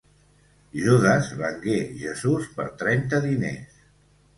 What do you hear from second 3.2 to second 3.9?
diners.